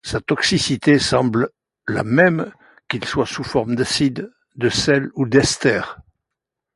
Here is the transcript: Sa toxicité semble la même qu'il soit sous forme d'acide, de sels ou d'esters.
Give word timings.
Sa 0.03 0.19
toxicité 0.19 0.97
semble 0.97 1.51
la 1.87 2.03
même 2.03 2.51
qu'il 2.89 3.05
soit 3.05 3.27
sous 3.27 3.43
forme 3.43 3.75
d'acide, 3.75 4.33
de 4.55 4.67
sels 4.67 5.11
ou 5.13 5.27
d'esters. 5.27 5.99